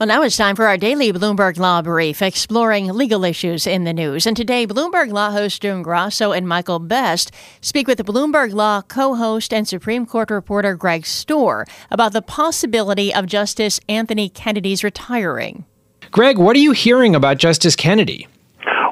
Well, 0.00 0.06
now 0.06 0.22
it's 0.22 0.38
time 0.38 0.56
for 0.56 0.64
our 0.64 0.78
daily 0.78 1.12
Bloomberg 1.12 1.58
Law 1.58 1.82
Brief, 1.82 2.22
exploring 2.22 2.86
legal 2.86 3.22
issues 3.22 3.66
in 3.66 3.84
the 3.84 3.92
news. 3.92 4.26
And 4.26 4.34
today, 4.34 4.66
Bloomberg 4.66 5.12
Law 5.12 5.30
host 5.30 5.60
June 5.60 5.82
Grasso 5.82 6.32
and 6.32 6.48
Michael 6.48 6.78
Best 6.78 7.30
speak 7.60 7.86
with 7.86 7.98
the 7.98 8.04
Bloomberg 8.04 8.54
Law 8.54 8.80
co 8.80 9.14
host 9.14 9.52
and 9.52 9.68
Supreme 9.68 10.06
Court 10.06 10.30
reporter 10.30 10.74
Greg 10.74 11.02
Stohr 11.02 11.68
about 11.90 12.14
the 12.14 12.22
possibility 12.22 13.12
of 13.12 13.26
Justice 13.26 13.78
Anthony 13.90 14.30
Kennedy's 14.30 14.82
retiring. 14.82 15.66
Greg, 16.10 16.38
what 16.38 16.56
are 16.56 16.60
you 16.60 16.72
hearing 16.72 17.14
about 17.14 17.36
Justice 17.36 17.76
Kennedy? 17.76 18.26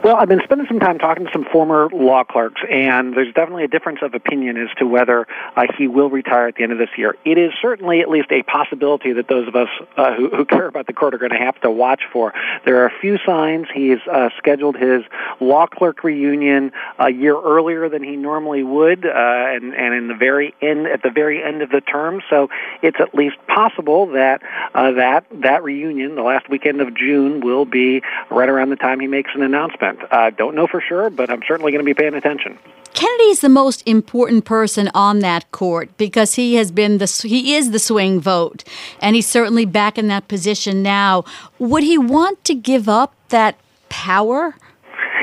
Well, 0.02 0.14
I've 0.14 0.28
been 0.28 0.40
spending 0.44 0.68
some 0.68 0.78
time 0.78 0.98
talking 0.98 1.26
to 1.26 1.32
some 1.32 1.44
former 1.44 1.88
law 1.92 2.22
clerks, 2.22 2.60
and 2.70 3.14
there's 3.14 3.34
definitely 3.34 3.64
a 3.64 3.68
difference 3.68 3.98
of 4.02 4.14
opinion 4.14 4.56
as 4.56 4.68
to 4.78 4.86
whether 4.86 5.26
uh, 5.56 5.64
he 5.76 5.88
will 5.88 6.08
retire 6.08 6.46
at 6.46 6.54
the 6.54 6.62
end 6.62 6.70
of 6.70 6.78
this 6.78 6.90
year. 6.96 7.16
It 7.24 7.36
is 7.36 7.52
certainly 7.60 8.00
at 8.00 8.08
least 8.08 8.30
a 8.30 8.44
possibility 8.44 9.12
that 9.14 9.26
those 9.26 9.48
of 9.48 9.56
us 9.56 9.68
uh, 9.96 10.14
who, 10.14 10.28
who, 10.28 10.44
care 10.44 10.66
about 10.66 10.86
the 10.86 10.92
court 10.92 11.14
are 11.14 11.18
going 11.18 11.32
to 11.32 11.38
have 11.38 11.60
to 11.62 11.70
watch 11.70 12.02
for. 12.12 12.32
There 12.64 12.82
are 12.82 12.86
a 12.86 13.00
few 13.00 13.18
signs. 13.26 13.66
He's 13.74 13.98
uh, 14.10 14.28
scheduled 14.38 14.76
his 14.76 15.02
law 15.40 15.66
clerk 15.66 16.04
reunion 16.04 16.70
a 16.98 17.10
year 17.10 17.36
earlier 17.36 17.88
than 17.88 18.04
he 18.04 18.14
normally 18.14 18.62
would, 18.62 19.04
uh, 19.04 19.10
and, 19.12 19.74
and 19.74 19.94
in 19.94 20.06
the 20.06 20.14
very 20.14 20.54
end, 20.62 20.86
at 20.86 21.02
the 21.02 21.10
very 21.10 21.42
end 21.42 21.60
of 21.62 21.70
the 21.70 21.80
term. 21.80 22.22
So 22.30 22.50
it's 22.82 23.00
at 23.00 23.14
least 23.14 23.36
possible 23.48 24.06
that 24.12 24.42
uh, 24.74 24.92
that 24.92 25.26
that 25.42 25.64
reunion, 25.64 26.14
the 26.14 26.22
last 26.22 26.48
weekend 26.48 26.80
of 26.80 26.94
June, 26.94 27.40
will 27.40 27.64
be 27.64 28.02
right 28.30 28.48
around 28.48 28.70
the 28.70 28.76
time 28.76 29.00
he 29.00 29.08
makes 29.08 29.32
an 29.34 29.42
announcement. 29.42 29.87
I 30.10 30.30
don't 30.30 30.54
know 30.54 30.66
for 30.66 30.80
sure, 30.80 31.10
but 31.10 31.30
I'm 31.30 31.42
certainly 31.46 31.72
going 31.72 31.84
to 31.84 31.84
be 31.84 31.94
paying 31.94 32.14
attention. 32.14 32.58
Kennedy 32.94 33.30
is 33.30 33.40
the 33.40 33.48
most 33.48 33.82
important 33.86 34.44
person 34.44 34.90
on 34.94 35.20
that 35.20 35.50
court 35.52 35.96
because 35.98 36.34
he 36.34 36.56
has 36.56 36.70
been 36.70 36.98
the 36.98 37.06
he 37.24 37.54
is 37.54 37.70
the 37.70 37.78
swing 37.78 38.20
vote, 38.20 38.64
and 39.00 39.14
he's 39.14 39.26
certainly 39.26 39.64
back 39.64 39.98
in 39.98 40.08
that 40.08 40.26
position 40.28 40.82
now. 40.82 41.24
Would 41.58 41.82
he 41.82 41.98
want 41.98 42.44
to 42.44 42.54
give 42.54 42.88
up 42.88 43.14
that 43.28 43.56
power? 43.88 44.56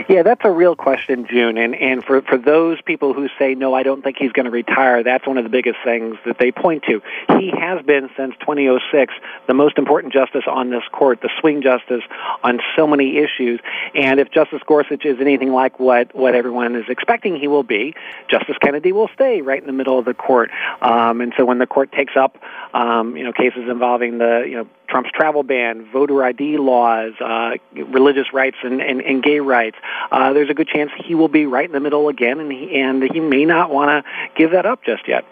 Yeah, 0.07 0.21
that's 0.21 0.41
a 0.43 0.51
real 0.51 0.75
question, 0.75 1.25
June. 1.27 1.57
And 1.57 1.73
and 1.73 2.03
for 2.03 2.21
for 2.21 2.37
those 2.37 2.79
people 2.81 3.13
who 3.13 3.27
say 3.39 3.55
no, 3.55 3.73
I 3.73 3.81
don't 3.81 4.03
think 4.03 4.17
he's 4.19 4.31
going 4.31 4.45
to 4.45 4.51
retire. 4.51 5.03
That's 5.03 5.25
one 5.25 5.39
of 5.39 5.43
the 5.43 5.49
biggest 5.49 5.77
things 5.83 6.17
that 6.25 6.37
they 6.37 6.51
point 6.51 6.83
to. 6.83 7.01
He 7.39 7.51
has 7.59 7.83
been 7.83 8.09
since 8.15 8.35
2006 8.41 9.13
the 9.47 9.53
most 9.55 9.79
important 9.79 10.13
justice 10.13 10.43
on 10.47 10.69
this 10.69 10.83
court, 10.91 11.21
the 11.21 11.29
swing 11.39 11.63
justice 11.63 12.03
on 12.43 12.59
so 12.75 12.85
many 12.85 13.17
issues. 13.17 13.59
And 13.95 14.19
if 14.19 14.29
Justice 14.29 14.61
Gorsuch 14.67 15.05
is 15.05 15.19
anything 15.19 15.51
like 15.51 15.79
what 15.79 16.13
what 16.15 16.35
everyone 16.35 16.75
is 16.75 16.85
expecting 16.87 17.35
he 17.39 17.47
will 17.47 17.63
be, 17.63 17.95
Justice 18.29 18.57
Kennedy 18.61 18.91
will 18.91 19.09
stay 19.15 19.41
right 19.41 19.59
in 19.59 19.65
the 19.65 19.73
middle 19.73 19.97
of 19.97 20.05
the 20.05 20.13
court. 20.13 20.51
Um, 20.81 21.21
and 21.21 21.33
so 21.35 21.45
when 21.45 21.57
the 21.57 21.67
court 21.67 21.91
takes 21.91 22.13
up 22.15 22.37
um, 22.75 23.17
you 23.17 23.23
know 23.23 23.33
cases 23.33 23.67
involving 23.67 24.19
the 24.19 24.45
you 24.47 24.55
know 24.57 24.67
Trump's 24.87 25.11
travel 25.11 25.43
ban, 25.43 25.87
voter 25.91 26.23
ID 26.23 26.57
laws, 26.57 27.13
uh, 27.19 27.51
religious 27.73 28.33
rights, 28.33 28.57
and, 28.63 28.81
and, 28.81 29.01
and 29.01 29.23
gay 29.23 29.39
rights, 29.39 29.77
uh, 30.11 30.33
there's 30.33 30.49
a 30.49 30.53
good 30.53 30.67
chance 30.67 30.91
he 31.03 31.15
will 31.15 31.27
be 31.27 31.45
right 31.45 31.65
in 31.65 31.71
the 31.71 31.79
middle 31.79 32.07
again, 32.07 32.39
and 32.39 32.51
he, 32.51 32.79
and 32.79 33.03
he 33.03 33.19
may 33.19 33.45
not 33.45 33.71
want 33.71 33.89
to 33.89 34.11
give 34.37 34.51
that 34.51 34.65
up 34.65 34.83
just 34.83 35.07
yet. 35.07 35.25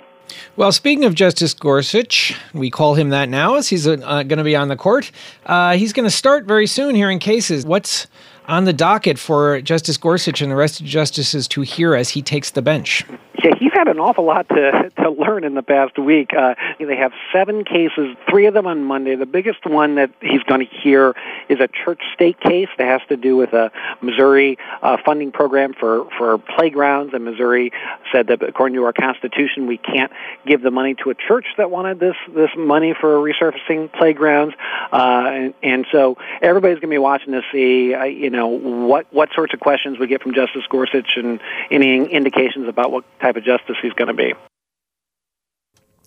Well, 0.56 0.72
speaking 0.72 1.06
of 1.06 1.16
Justice 1.16 1.54
Gorsuch, 1.54 2.36
we 2.54 2.70
call 2.70 2.96
him 2.96 3.10
that 3.10 3.30
now 3.30 3.56
as 3.56 3.70
he's 3.70 3.88
uh, 3.88 3.98
going 3.98 4.38
to 4.38 4.44
be 4.44 4.56
on 4.56 4.68
the 4.68 4.76
court. 4.76 5.12
Uh, 5.46 5.76
he's 5.76 5.94
going 5.94 6.06
to 6.06 6.16
start 6.16 6.46
very 6.46 6.68
soon 6.68 6.96
hearing 6.96 7.20
cases. 7.20 7.66
What's 7.66 8.08
on 8.48 8.66
the 8.66 8.74
docket 8.74 9.20
for 9.20 9.62
Justice 9.62 9.98
Gorsuch 9.98 10.42
and 10.42 10.52
the 10.52 10.56
rest 10.56 10.80
of 10.80 10.86
the 10.86 10.90
justices 10.90 11.48
to 11.50 11.62
hear 11.62 11.96
as 11.96 12.10
he 12.10 12.22
takes 12.22 12.52
the 12.52 12.62
bench? 12.62 13.06
Yeah, 13.44 13.56
he's 13.60 13.74
had 13.74 13.90
an 13.90 14.00
awful 14.00 14.24
lot 14.24 14.48
to 14.50 14.90
to 15.02 15.10
learn 15.10 15.44
in 15.44 15.54
the 15.54 15.64
past 15.64 16.00
week. 16.00 16.32
Uh, 16.34 16.56
they 16.80 16.96
have 16.96 17.12
seven 17.34 17.66
cases, 17.66 18.16
three 18.30 18.46
of 18.46 18.54
them 18.54 18.66
on 18.66 18.86
Monday. 18.86 19.16
The 19.16 19.26
biggest 19.26 19.66
one 19.66 19.96
that 19.96 20.12
he's 20.22 20.44
going 20.44 20.66
to 20.66 20.74
hear 20.82 21.14
is 21.50 21.60
a 21.60 21.68
church-state 21.68 22.40
case 22.40 22.70
that 22.78 22.88
has 22.88 23.02
to 23.10 23.18
do 23.18 23.36
with 23.36 23.52
a 23.52 23.72
Missouri 24.02 24.58
uh, 24.82 24.96
funding 25.04 25.34
program 25.34 25.74
for 25.74 26.06
for 26.18 26.38
playgrounds. 26.38 27.14
And 27.14 27.26
Missouri 27.26 27.74
said 28.14 28.28
that 28.28 28.42
according 28.42 28.76
to 28.76 28.86
our 28.86 28.94
constitution, 28.94 29.68
we 29.68 29.78
can't 29.78 30.14
give 30.48 30.62
the 30.62 30.72
money 30.72 30.96
to 31.04 31.10
a 31.10 31.16
church 31.16 31.48
that 31.58 31.70
wanted 31.70 32.00
this 32.00 32.16
this 32.34 32.52
money 32.58 32.94
for 32.98 33.18
resurfacing 33.18 33.92
playgrounds. 33.92 34.56
Uh, 34.94 35.24
and, 35.26 35.54
and 35.62 35.86
so 35.92 36.18
everybody's 36.42 36.76
going 36.76 36.90
to 36.90 36.96
be 36.96 36.98
watching 36.98 37.34
to 37.34 37.42
see, 37.52 37.94
uh, 37.94 38.06
you 38.06 38.30
know, 38.30 38.48
what 38.48 39.06
what 39.12 39.34
sorts 39.36 39.54
of 39.54 39.60
questions 39.60 40.00
we 40.00 40.08
get 40.08 40.22
from 40.24 40.34
Justice 40.34 40.64
Gorsuch 40.70 41.18
and 41.18 41.42
any 41.70 42.06
indications 42.06 42.70
about 42.70 42.90
what 42.90 43.04
type 43.20 43.33
of 43.36 43.44
justice 43.44 43.78
he's 43.82 43.94
going 43.94 44.08
to 44.08 44.14
be. 44.14 44.34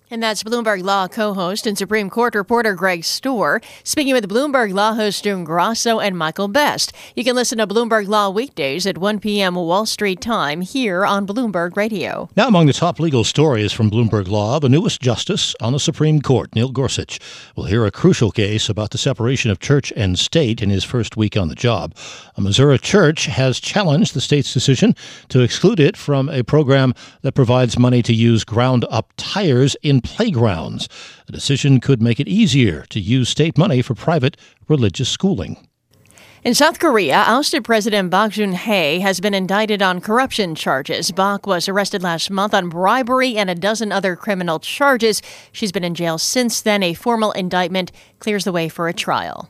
And 0.09 0.23
that's 0.23 0.41
Bloomberg 0.41 0.83
Law 0.83 1.09
co 1.09 1.33
host 1.33 1.67
and 1.67 1.77
Supreme 1.77 2.09
Court 2.09 2.33
reporter 2.33 2.73
Greg 2.75 3.01
Stohr 3.01 3.61
speaking 3.83 4.13
with 4.13 4.29
Bloomberg 4.29 4.73
Law 4.73 4.93
host 4.93 5.25
June 5.25 5.43
Grasso 5.43 5.99
and 5.99 6.17
Michael 6.17 6.47
Best. 6.47 6.93
You 7.13 7.25
can 7.25 7.35
listen 7.35 7.57
to 7.57 7.67
Bloomberg 7.67 8.07
Law 8.07 8.29
weekdays 8.29 8.87
at 8.87 8.97
1 8.97 9.19
p.m. 9.19 9.55
Wall 9.55 9.85
Street 9.85 10.21
time 10.21 10.61
here 10.61 11.05
on 11.05 11.27
Bloomberg 11.27 11.75
Radio. 11.75 12.29
Now, 12.37 12.47
among 12.47 12.67
the 12.67 12.73
top 12.73 13.01
legal 13.01 13.25
stories 13.25 13.73
from 13.73 13.91
Bloomberg 13.91 14.29
Law, 14.29 14.61
the 14.61 14.69
newest 14.69 15.01
justice 15.01 15.53
on 15.59 15.73
the 15.73 15.79
Supreme 15.79 16.21
Court, 16.21 16.55
Neil 16.55 16.69
Gorsuch, 16.69 17.19
will 17.57 17.65
hear 17.65 17.85
a 17.85 17.91
crucial 17.91 18.31
case 18.31 18.69
about 18.69 18.91
the 18.91 18.97
separation 18.97 19.51
of 19.51 19.59
church 19.59 19.91
and 19.97 20.17
state 20.17 20.61
in 20.61 20.69
his 20.69 20.85
first 20.85 21.17
week 21.17 21.35
on 21.35 21.49
the 21.49 21.55
job. 21.55 21.93
A 22.37 22.41
Missouri 22.41 22.79
church 22.79 23.25
has 23.25 23.59
challenged 23.59 24.13
the 24.13 24.21
state's 24.21 24.53
decision 24.53 24.95
to 25.27 25.41
exclude 25.41 25.81
it 25.81 25.97
from 25.97 26.29
a 26.29 26.43
program 26.43 26.93
that 27.23 27.33
provides 27.33 27.77
money 27.77 28.01
to 28.03 28.13
use 28.13 28.45
ground 28.45 28.85
up 28.89 29.11
tires 29.17 29.75
in 29.83 29.96
playgrounds. 30.01 30.87
The 31.25 31.31
decision 31.31 31.79
could 31.79 32.01
make 32.01 32.19
it 32.19 32.27
easier 32.27 32.85
to 32.89 32.99
use 32.99 33.29
state 33.29 33.57
money 33.57 33.81
for 33.81 33.95
private 33.95 34.37
religious 34.67 35.09
schooling. 35.09 35.67
In 36.43 36.53
South 36.53 36.79
Korea, 36.79 37.25
ousted 37.27 37.65
President 37.65 38.09
Park 38.09 38.31
Geun-hye 38.31 38.99
has 38.99 39.19
been 39.19 39.33
indicted 39.33 39.81
on 39.81 39.99
corruption 39.99 40.55
charges. 40.55 41.11
Park 41.11 41.45
was 41.45 41.67
arrested 41.67 42.03
last 42.03 42.29
month 42.29 42.53
on 42.53 42.69
bribery 42.69 43.35
and 43.35 43.49
a 43.49 43.55
dozen 43.55 43.91
other 43.91 44.15
criminal 44.15 44.59
charges. 44.59 45.21
She's 45.51 45.71
been 45.73 45.83
in 45.83 45.95
jail 45.95 46.17
since 46.17 46.61
then. 46.61 46.83
A 46.83 46.93
formal 46.93 47.31
indictment 47.33 47.91
clears 48.19 48.45
the 48.45 48.53
way 48.53 48.69
for 48.69 48.87
a 48.87 48.93
trial. 48.93 49.49